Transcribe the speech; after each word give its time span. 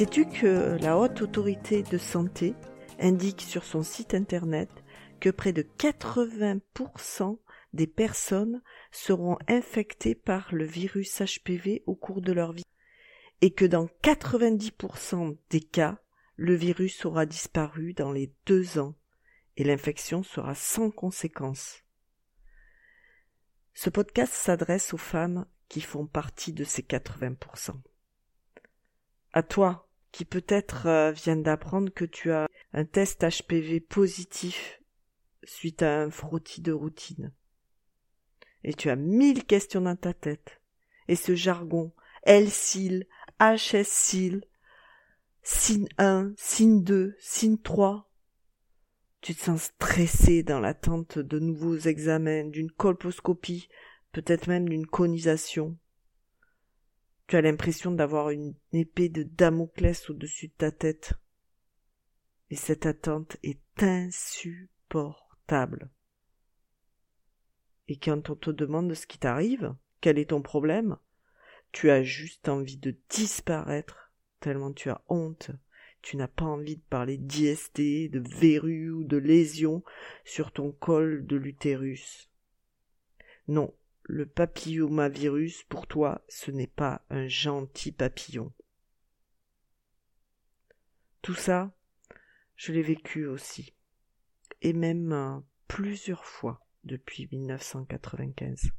Sais-tu 0.00 0.24
que 0.24 0.78
la 0.80 0.96
Haute 0.96 1.20
Autorité 1.20 1.82
de 1.82 1.98
Santé 1.98 2.54
indique 2.98 3.42
sur 3.42 3.64
son 3.64 3.82
site 3.82 4.14
internet 4.14 4.70
que 5.20 5.28
près 5.28 5.52
de 5.52 5.60
80% 5.60 7.38
des 7.74 7.86
personnes 7.86 8.62
seront 8.92 9.36
infectées 9.46 10.14
par 10.14 10.54
le 10.54 10.64
virus 10.64 11.20
HPV 11.20 11.82
au 11.84 11.94
cours 11.94 12.22
de 12.22 12.32
leur 12.32 12.52
vie 12.52 12.64
et 13.42 13.50
que 13.52 13.66
dans 13.66 13.88
90% 14.02 15.36
des 15.50 15.60
cas, 15.60 15.98
le 16.36 16.54
virus 16.54 17.04
aura 17.04 17.26
disparu 17.26 17.92
dans 17.92 18.10
les 18.10 18.32
deux 18.46 18.78
ans 18.78 18.94
et 19.58 19.64
l'infection 19.64 20.22
sera 20.22 20.54
sans 20.54 20.90
conséquence. 20.90 21.84
Ce 23.74 23.90
podcast 23.90 24.32
s'adresse 24.32 24.94
aux 24.94 24.96
femmes 24.96 25.44
qui 25.68 25.82
font 25.82 26.06
partie 26.06 26.54
de 26.54 26.64
ces 26.64 26.80
80%. 26.80 27.74
À 29.34 29.42
toi, 29.44 29.86
qui 30.12 30.24
peut-être 30.24 30.86
euh, 30.86 31.12
viennent 31.12 31.42
d'apprendre 31.42 31.92
que 31.92 32.04
tu 32.04 32.32
as 32.32 32.48
un 32.72 32.84
test 32.84 33.24
HPV 33.24 33.80
positif 33.80 34.80
suite 35.44 35.82
à 35.82 36.02
un 36.02 36.10
frottis 36.10 36.62
de 36.62 36.72
routine. 36.72 37.32
Et 38.64 38.74
tu 38.74 38.90
as 38.90 38.96
mille 38.96 39.44
questions 39.44 39.80
dans 39.80 39.96
ta 39.96 40.12
tête. 40.12 40.60
Et 41.08 41.16
ce 41.16 41.34
jargon, 41.34 41.92
L-SIL, 42.24 43.06
HS-SIL, 43.40 44.44
signe 45.42 45.88
1, 45.98 46.32
signe 46.36 46.82
2, 46.82 47.16
signe 47.18 47.58
3. 47.58 48.10
Tu 49.20 49.34
te 49.34 49.40
sens 49.42 49.62
stressé 49.62 50.42
dans 50.42 50.60
l'attente 50.60 51.18
de 51.18 51.38
nouveaux 51.38 51.76
examens, 51.76 52.44
d'une 52.44 52.70
colposcopie, 52.70 53.68
peut-être 54.12 54.48
même 54.48 54.68
d'une 54.68 54.86
conisation. 54.86 55.76
Tu 57.30 57.36
as 57.36 57.42
l'impression 57.42 57.92
d'avoir 57.92 58.30
une 58.30 58.56
épée 58.72 59.08
de 59.08 59.22
Damoclès 59.22 60.10
au-dessus 60.10 60.48
de 60.48 60.52
ta 60.52 60.72
tête. 60.72 61.12
Et 62.50 62.56
cette 62.56 62.86
attente 62.86 63.36
est 63.44 63.62
insupportable. 63.80 65.92
Et 67.86 67.96
quand 67.96 68.30
on 68.30 68.34
te 68.34 68.50
demande 68.50 68.92
ce 68.94 69.06
qui 69.06 69.18
t'arrive, 69.18 69.72
quel 70.00 70.18
est 70.18 70.30
ton 70.30 70.42
problème, 70.42 70.96
tu 71.70 71.88
as 71.92 72.02
juste 72.02 72.48
envie 72.48 72.78
de 72.78 72.96
disparaître, 73.08 74.12
tellement 74.40 74.72
tu 74.72 74.90
as 74.90 75.04
honte. 75.06 75.52
Tu 76.02 76.16
n'as 76.16 76.26
pas 76.26 76.46
envie 76.46 76.78
de 76.78 76.84
parler 76.90 77.16
d'IST, 77.16 78.10
de 78.10 78.24
verrues 78.40 78.90
ou 78.90 79.04
de 79.04 79.18
lésions 79.18 79.84
sur 80.24 80.50
ton 80.50 80.72
col 80.72 81.24
de 81.26 81.36
l'utérus. 81.36 82.28
Non, 83.46 83.72
le 84.04 84.26
papillomavirus, 84.26 85.64
pour 85.64 85.86
toi, 85.86 86.24
ce 86.28 86.50
n'est 86.50 86.66
pas 86.66 87.04
un 87.10 87.28
gentil 87.28 87.92
papillon. 87.92 88.52
Tout 91.22 91.34
ça, 91.34 91.72
je 92.56 92.72
l'ai 92.72 92.82
vécu 92.82 93.26
aussi, 93.26 93.74
et 94.62 94.72
même 94.72 95.12
euh, 95.12 95.38
plusieurs 95.68 96.24
fois 96.24 96.66
depuis 96.84 97.28
1995. 97.30 98.70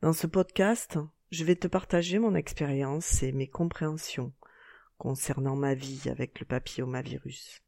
Dans 0.00 0.12
ce 0.12 0.26
podcast, 0.26 0.98
je 1.30 1.44
vais 1.44 1.56
te 1.56 1.66
partager 1.66 2.18
mon 2.18 2.34
expérience 2.34 3.22
et 3.22 3.32
mes 3.32 3.48
compréhensions 3.48 4.32
concernant 4.96 5.56
ma 5.56 5.74
vie 5.74 6.08
avec 6.08 6.40
le 6.40 6.46
papillomavirus. 6.46 7.62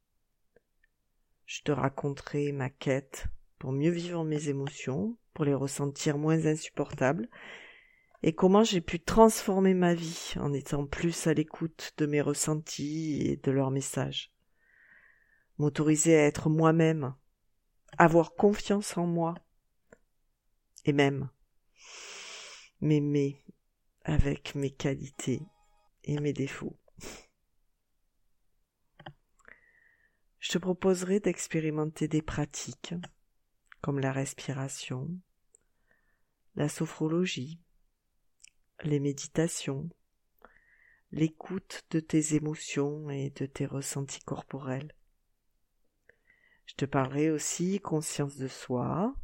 Je 1.47 1.63
te 1.63 1.73
raconterai 1.73 2.53
ma 2.53 2.71
quête 2.71 3.27
pour 3.61 3.73
mieux 3.73 3.91
vivre 3.91 4.25
mes 4.25 4.49
émotions, 4.49 5.19
pour 5.35 5.45
les 5.45 5.55
ressentir 5.55 6.17
moins 6.17 6.47
insupportables, 6.47 7.29
et 8.23 8.35
comment 8.35 8.65
j'ai 8.65 8.81
pu 8.81 9.01
transformer 9.01 9.75
ma 9.75 9.95
vie 9.95 10.33
en 10.41 10.55
étant 10.55 10.87
plus 10.87 11.27
à 11.27 11.35
l'écoute 11.35 11.93
de 11.99 12.07
mes 12.07 12.23
ressentis 12.23 13.21
et 13.21 13.37
de 13.37 13.51
leurs 13.51 13.71
messages. 13.71 14.33
M'autoriser 15.59 16.17
à 16.17 16.25
être 16.25 16.49
moi-même, 16.49 17.15
avoir 17.99 18.33
confiance 18.33 18.97
en 18.97 19.07
moi, 19.07 19.35
et 20.87 20.95
même 20.95 21.29
m'aimer 22.81 23.45
avec 24.05 24.55
mes 24.55 24.71
qualités 24.71 25.43
et 26.05 26.19
mes 26.19 26.33
défauts. 26.33 26.79
Je 30.39 30.49
te 30.49 30.57
proposerai 30.57 31.21
d'expérimenter 31.21 32.09
des 32.09 32.23
pratiques 32.23 32.95
comme 33.81 34.01
la 34.01 34.13
respiration, 34.13 35.09
la 36.57 36.69
sophrologie, 36.69 37.61
les 38.83 39.01
méditations, 39.01 39.89
l'écoute 41.13 41.85
de 41.91 42.01
tes 42.01 42.35
émotions 42.35 43.11
et 43.11 43.31
de 43.31 43.47
tes 43.47 43.67
ressentis 43.67 44.23
corporels. 44.23 44.95
Je 46.67 46.75
te 46.75 46.85
parlerai 46.85 47.31
aussi 47.31 47.81
conscience 47.81 48.37
de 48.37 48.47
soi, 48.47 49.15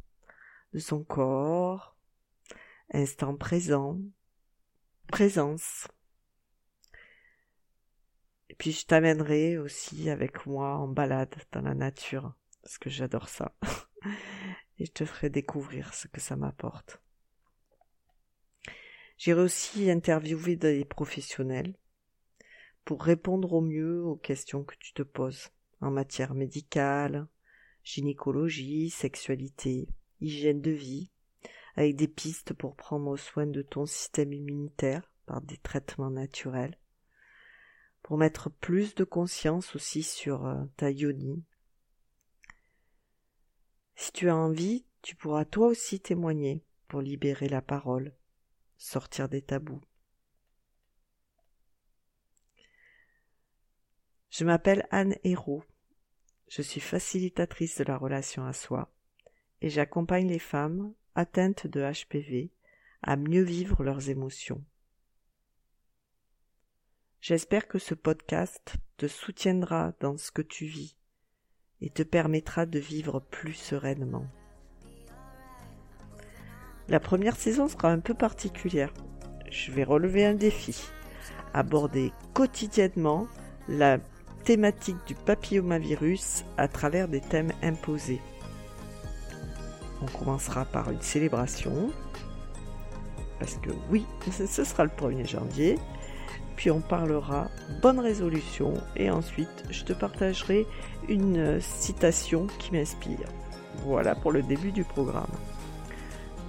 de 0.73 0.79
son 0.79 1.03
corps, 1.03 1.95
instant 2.93 3.35
présent, 3.35 3.99
présence. 5.07 5.87
Et 8.49 8.55
puis 8.55 8.71
je 8.71 8.85
t'amènerai 8.85 9.57
aussi 9.57 10.09
avec 10.09 10.45
moi 10.45 10.75
en 10.75 10.87
balade 10.87 11.35
dans 11.51 11.61
la 11.61 11.73
nature, 11.73 12.33
parce 12.63 12.77
que 12.77 12.89
j'adore 12.89 13.29
ça. 13.29 13.55
et 14.79 14.85
je 14.85 14.91
te 14.91 15.05
ferai 15.05 15.29
découvrir 15.29 15.93
ce 15.93 16.07
que 16.07 16.21
ça 16.21 16.35
m'apporte. 16.35 17.01
J'irai 19.17 19.41
aussi 19.41 19.89
interviewer 19.89 20.55
des 20.55 20.85
professionnels 20.85 21.75
pour 22.85 23.03
répondre 23.03 23.53
au 23.53 23.61
mieux 23.61 24.03
aux 24.03 24.15
questions 24.15 24.63
que 24.63 24.75
tu 24.79 24.93
te 24.93 25.01
poses 25.01 25.49
en 25.81 25.91
matière 25.91 26.33
médicale, 26.33 27.27
gynécologie, 27.83 28.89
sexualité, 28.89 29.87
hygiène 30.21 30.61
de 30.61 30.71
vie, 30.71 31.11
avec 31.75 31.95
des 31.95 32.07
pistes 32.07 32.53
pour 32.53 32.75
prendre 32.75 33.15
soin 33.17 33.45
de 33.45 33.61
ton 33.61 33.85
système 33.85 34.33
immunitaire 34.33 35.11
par 35.25 35.41
des 35.41 35.57
traitements 35.57 36.09
naturels, 36.09 36.77
pour 38.03 38.17
mettre 38.17 38.49
plus 38.49 38.95
de 38.95 39.03
conscience 39.03 39.75
aussi 39.75 40.03
sur 40.03 40.45
euh, 40.45 40.63
ta 40.77 40.89
yoni, 40.89 41.43
si 43.97 44.11
tu 44.11 44.29
as 44.29 44.35
envie, 44.35 44.85
tu 45.01 45.15
pourras 45.15 45.43
toi 45.43 45.67
aussi 45.67 45.99
témoigner 45.99 46.63
pour 46.87 47.01
libérer 47.01 47.49
la 47.49 47.63
parole, 47.63 48.13
sortir 48.77 49.27
des 49.27 49.41
tabous. 49.41 49.81
Je 54.29 54.45
m'appelle 54.45 54.87
Anne 54.91 55.15
Hérault. 55.23 55.63
Je 56.47 56.61
suis 56.61 56.79
facilitatrice 56.79 57.79
de 57.79 57.85
la 57.85 57.97
relation 57.97 58.45
à 58.45 58.53
soi 58.53 58.93
et 59.61 59.69
j'accompagne 59.69 60.27
les 60.27 60.39
femmes 60.39 60.93
atteintes 61.15 61.65
de 61.65 61.81
HPV 61.81 62.51
à 63.01 63.15
mieux 63.15 63.41
vivre 63.41 63.83
leurs 63.83 64.09
émotions. 64.09 64.63
J'espère 67.19 67.67
que 67.67 67.79
ce 67.79 67.95
podcast 67.95 68.75
te 68.97 69.07
soutiendra 69.07 69.93
dans 69.99 70.17
ce 70.17 70.31
que 70.31 70.43
tu 70.43 70.67
vis 70.67 70.96
et 71.81 71.89
te 71.89 72.03
permettra 72.03 72.65
de 72.65 72.79
vivre 72.79 73.19
plus 73.19 73.53
sereinement. 73.53 74.25
La 76.89 76.99
première 76.99 77.35
saison 77.35 77.67
sera 77.67 77.89
un 77.89 77.99
peu 77.99 78.13
particulière. 78.13 78.93
Je 79.51 79.71
vais 79.71 79.83
relever 79.83 80.25
un 80.25 80.33
défi, 80.33 80.81
aborder 81.53 82.11
quotidiennement 82.33 83.27
la 83.67 83.97
thématique 84.43 85.05
du 85.05 85.13
papillomavirus 85.13 86.45
à 86.57 86.67
travers 86.67 87.07
des 87.07 87.21
thèmes 87.21 87.51
imposés. 87.61 88.21
On 90.01 90.05
commencera 90.05 90.63
par 90.63 90.89
une 90.91 91.01
célébration, 91.01 91.91
parce 93.39 93.55
que 93.55 93.71
oui, 93.89 94.05
ce 94.31 94.63
sera 94.63 94.85
le 94.85 94.89
1er 94.89 95.27
janvier, 95.27 95.77
puis 96.57 96.71
on 96.71 96.81
parlera 96.81 97.49
bonne 97.81 97.99
résolution 97.99 98.73
et 98.97 99.09
ensuite 99.09 99.63
je 99.69 99.83
te 99.83 99.93
partagerai 99.93 100.65
une 101.07 101.61
citation 101.61 102.47
qui 102.59 102.73
m'inspire. 102.73 103.29
Voilà 103.85 104.15
pour 104.15 104.31
le 104.31 104.41
début 104.41 104.71
du 104.71 104.83
programme. 104.83 105.31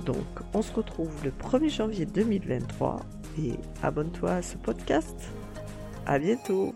Donc 0.05 0.27
on 0.55 0.63
se 0.63 0.73
retrouve 0.73 1.13
le 1.23 1.31
1er 1.31 1.71
janvier 1.71 2.07
2023 2.07 3.01
et 3.39 3.53
abonne-toi 3.83 4.31
à 4.33 4.43
ce 4.43 4.57
podcast. 4.57 5.31
À 6.07 6.19
bientôt! 6.19 6.75